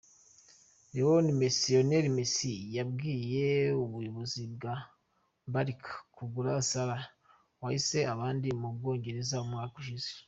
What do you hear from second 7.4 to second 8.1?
wahize